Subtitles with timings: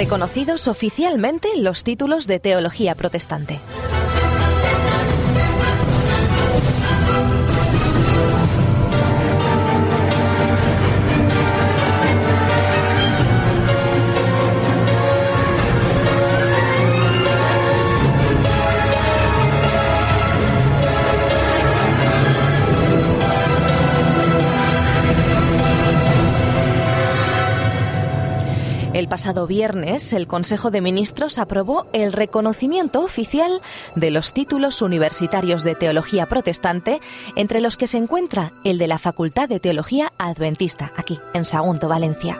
[0.00, 3.60] Reconocidos oficialmente los títulos de teología protestante.
[29.10, 33.60] Pasado viernes, el Consejo de Ministros aprobó el reconocimiento oficial
[33.96, 37.00] de los títulos universitarios de teología protestante,
[37.34, 41.88] entre los que se encuentra el de la Facultad de Teología Adventista, aquí, en Sagunto,
[41.88, 42.38] Valencia.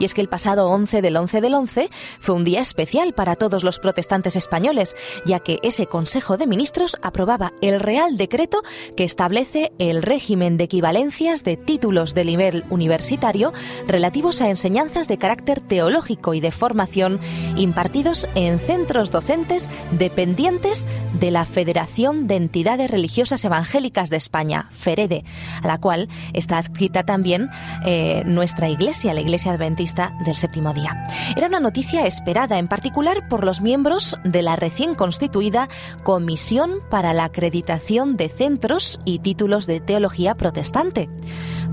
[0.00, 3.36] Y es que el pasado 11 del 11 del 11 fue un día especial para
[3.36, 8.62] todos los protestantes españoles, ya que ese Consejo de Ministros aprobaba el Real Decreto
[8.96, 13.52] que establece el régimen de equivalencias de títulos de nivel universitario
[13.86, 17.20] relativos a enseñanzas de carácter teológico y de formación
[17.56, 20.86] impartidos en centros docentes dependientes
[21.18, 25.24] de la Federación de Entidades Religiosas Evangélicas de España, FEREDE,
[25.62, 27.50] a la cual está adscrita también
[27.84, 31.04] eh, nuestra iglesia, la Iglesia Adventista del Séptimo Día.
[31.36, 35.68] Era una noticia esperada en particular por los miembros de la recién constituida
[36.04, 41.10] Comisión para la Acreditación de Centros y Títulos de Teología Protestante.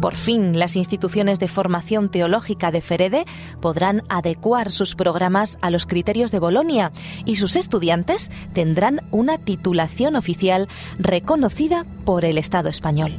[0.01, 3.25] Por fin, las instituciones de formación teológica de Ferede
[3.61, 6.91] podrán adecuar sus programas a los criterios de Bolonia
[7.25, 10.67] y sus estudiantes tendrán una titulación oficial
[10.97, 13.13] reconocida por el Estado español.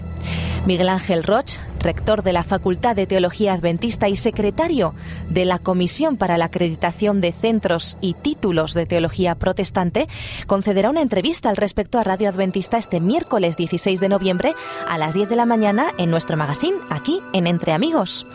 [0.67, 4.93] Miguel Ángel Roch, rector de la Facultad de Teología Adventista y secretario
[5.31, 10.09] de la Comisión para la Acreditación de Centros y Títulos de Teología Protestante,
[10.49, 14.55] concederá una entrevista al respecto a Radio Adventista este miércoles 16 de noviembre
[14.89, 18.27] a las 10 de la mañana en nuestro magazine, aquí en Entre Amigos.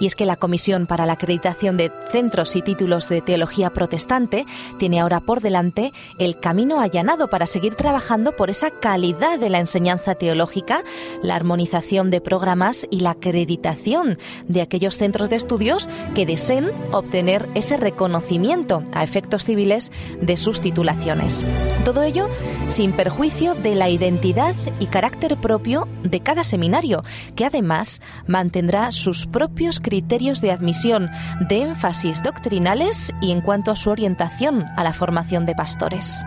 [0.00, 4.46] Y es que la Comisión para la Acreditación de Centros y Títulos de Teología Protestante
[4.78, 9.58] tiene ahora por delante el camino allanado para seguir trabajando por esa calidad de la
[9.58, 10.84] enseñanza teológica,
[11.22, 17.48] la armonización de programas y la acreditación de aquellos centros de estudios que deseen obtener
[17.54, 21.44] ese reconocimiento a efectos civiles de sus titulaciones.
[21.84, 22.28] Todo ello
[22.68, 27.02] sin perjuicio de la identidad y carácter propio de cada seminario,
[27.34, 31.10] que además mantendrá sus propios criterios de admisión
[31.48, 36.24] de énfasis doctrinales y en cuanto a su orientación a la formación de pastores.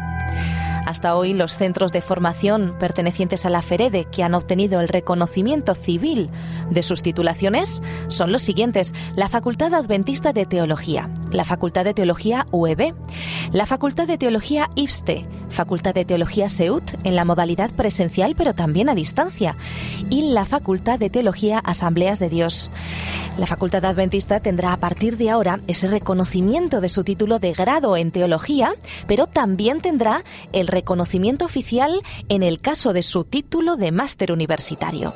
[0.86, 5.76] Hasta hoy los centros de formación pertenecientes a la FEREDE que han obtenido el reconocimiento
[5.76, 6.30] civil
[6.70, 8.94] de sus titulaciones son los siguientes.
[9.16, 12.94] La Facultad Adventista de Teología, la Facultad de Teología UEB,
[13.52, 18.90] la Facultad de Teología IFSTE, Facultad de Teología SEUT en la modalidad presencial pero también
[18.90, 19.56] a distancia
[20.10, 22.72] y la Facultad de Teología Asambleas de Dios.
[23.38, 27.96] La Facultad Adventista tendrá a partir de ahora ese reconocimiento de su título de grado
[27.98, 28.74] en teología,
[29.08, 35.14] pero también tendrá el reconocimiento oficial en el caso de su título de máster universitario.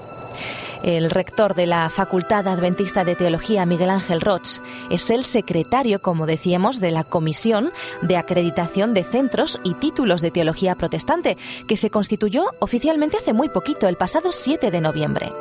[0.84, 4.60] El rector de la Facultad Adventista de Teología, Miguel Ángel Roch,
[4.90, 7.72] es el secretario, como decíamos, de la Comisión
[8.02, 11.38] de Acreditación de Centros y Títulos de Teología Protestante,
[11.68, 15.32] que se constituyó oficialmente hace muy poquito, el pasado 7 de noviembre.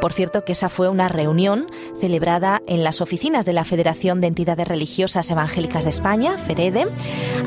[0.00, 1.66] Por cierto, que esa fue una reunión
[1.98, 6.86] celebrada en las oficinas de la Federación de Entidades Religiosas Evangélicas de España, FEREDE,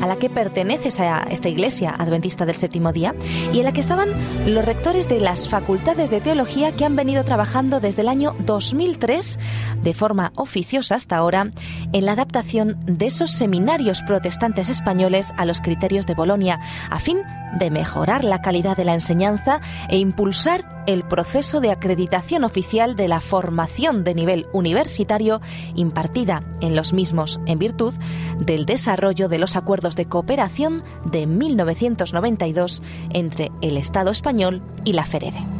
[0.00, 3.14] a la que pertenece esta Iglesia Adventista del Séptimo Día,
[3.52, 4.10] y en la que estaban
[4.46, 9.38] los rectores de las facultades de teología que han venido trabajando desde el año 2003
[9.82, 11.50] de forma oficiosa hasta ahora
[11.92, 17.18] en la adaptación de esos seminarios protestantes españoles a los criterios de Bolonia, a fin
[17.58, 23.08] de mejorar la calidad de la enseñanza e impulsar el proceso de acreditación oficial de
[23.08, 25.40] la formación de nivel universitario
[25.74, 27.94] impartida en los mismos en virtud
[28.38, 35.04] del desarrollo de los acuerdos de cooperación de 1992 entre el Estado español y la
[35.04, 35.53] FEREDE.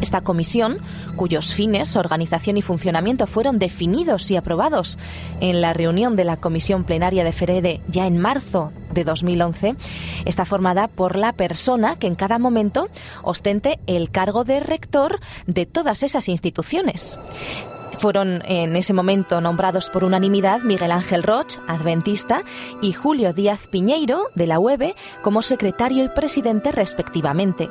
[0.00, 0.78] Esta comisión,
[1.16, 4.98] cuyos fines, organización y funcionamiento fueron definidos y aprobados
[5.40, 9.76] en la reunión de la Comisión Plenaria de Ferede ya en marzo de 2011,
[10.24, 12.88] está formada por la persona que en cada momento
[13.22, 17.18] ostente el cargo de rector de todas esas instituciones.
[17.98, 22.42] Fueron en ese momento nombrados por unanimidad Miguel Ángel Roch, adventista,
[22.82, 27.68] y Julio Díaz Piñeiro, de la UEB, como secretario y presidente respectivamente.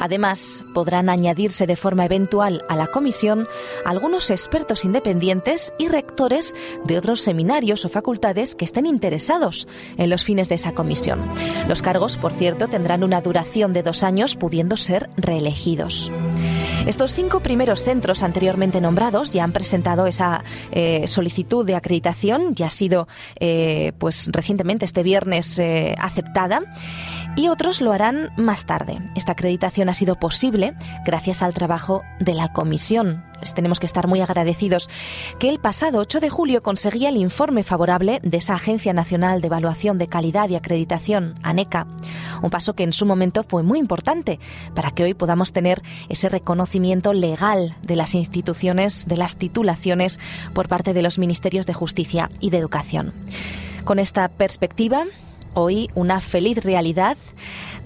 [0.00, 3.48] Además, podrán añadirse de forma eventual a la comisión
[3.84, 10.24] algunos expertos independientes y rectores de otros seminarios o facultades que estén interesados en los
[10.24, 11.30] fines de esa comisión.
[11.68, 16.10] Los cargos, por cierto, tendrán una duración de dos años pudiendo ser reelegidos.
[16.86, 22.66] Estos cinco primeros centros anteriormente nombrados ya han presentado esa eh, solicitud de acreditación, ya
[22.66, 23.08] ha sido
[23.40, 26.62] eh, pues recientemente este viernes eh, aceptada
[27.36, 28.98] y otros lo harán más tarde.
[29.14, 30.74] Esta acreditación ha sido posible
[31.04, 33.24] gracias al trabajo de la comisión.
[33.40, 34.88] Les tenemos que estar muy agradecidos
[35.38, 39.48] que el pasado 8 de julio conseguía el informe favorable de esa Agencia Nacional de
[39.48, 41.86] Evaluación de Calidad y Acreditación, ANECA,
[42.42, 44.40] un paso que en su momento fue muy importante
[44.74, 50.18] para que hoy podamos tener ese reconocimiento legal de las instituciones, de las titulaciones
[50.54, 53.12] por parte de los Ministerios de Justicia y de Educación.
[53.84, 55.04] Con esta perspectiva,
[55.56, 57.16] hoy una feliz realidad.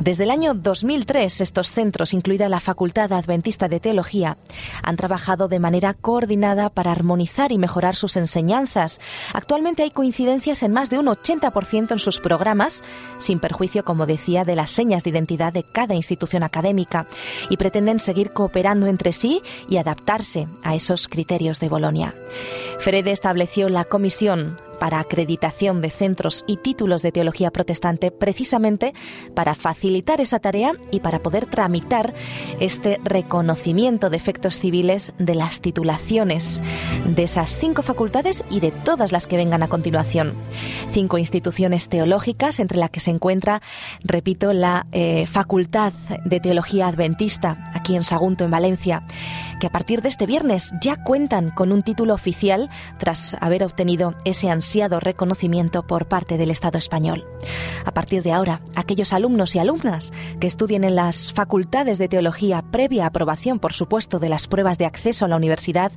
[0.01, 4.39] Desde el año 2003, estos centros, incluida la Facultad Adventista de Teología,
[4.83, 8.99] han trabajado de manera coordinada para armonizar y mejorar sus enseñanzas.
[9.35, 12.83] Actualmente hay coincidencias en más de un 80% en sus programas,
[13.19, 17.07] sin perjuicio, como decía, de las señas de identidad de cada institución académica,
[17.51, 22.15] y pretenden seguir cooperando entre sí y adaptarse a esos criterios de Bolonia.
[22.79, 28.95] Frede estableció la comisión para acreditación de centros y títulos de teología protestante precisamente
[29.35, 32.15] para facilitar esa tarea y para poder tramitar
[32.59, 36.63] este reconocimiento de efectos civiles de las titulaciones
[37.07, 40.35] de esas cinco facultades y de todas las que vengan a continuación.
[40.91, 43.61] Cinco instituciones teológicas entre las que se encuentra,
[44.03, 45.93] repito, la eh, Facultad
[46.25, 49.03] de Teología Adventista aquí en Sagunto, en Valencia,
[49.61, 54.15] que a partir de este viernes ya cuentan con un título oficial tras haber obtenido
[54.25, 57.27] ese ansiado reconocimiento por parte del Estado español.
[57.85, 62.63] A partir de ahora, aquellos alumnos y alumnas que estudien en las facultades de teología
[62.63, 65.93] previa aprobación, por supuesto, de las pruebas de acceso a la universidad,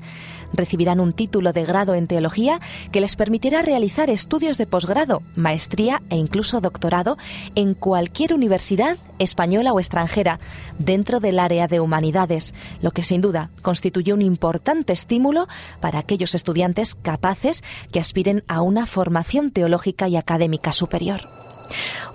[0.54, 2.60] recibirán un título de grado en teología
[2.92, 7.18] que les permitirá realizar estudios de posgrado, maestría e incluso doctorado
[7.56, 10.40] en cualquier universidad española o extranjera
[10.78, 15.48] dentro del área de humanidades, lo que sin duda constituye un importante estímulo
[15.80, 21.30] para aquellos estudiantes capaces que aspiren a una formación teológica y académica superior.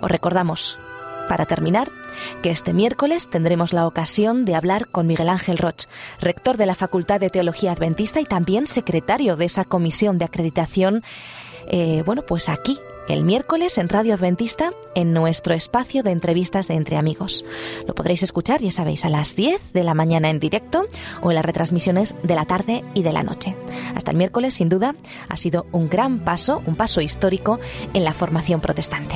[0.01, 0.77] Os recordamos,
[1.27, 1.91] para terminar,
[2.41, 5.85] que este miércoles tendremos la ocasión de hablar con Miguel Ángel Roch,
[6.19, 11.03] rector de la Facultad de Teología Adventista y también secretario de esa comisión de acreditación,
[11.69, 12.79] eh, bueno, pues aquí
[13.09, 17.43] el miércoles en Radio Adventista en nuestro espacio de entrevistas de Entre Amigos.
[17.87, 20.85] Lo podréis escuchar, ya sabéis, a las 10 de la mañana en directo
[21.21, 23.55] o en las retransmisiones de la tarde y de la noche.
[23.95, 24.95] Hasta el miércoles, sin duda,
[25.27, 27.59] ha sido un gran paso, un paso histórico
[27.93, 29.15] en la formación protestante.